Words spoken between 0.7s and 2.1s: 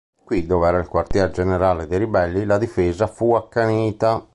il quartier generale dei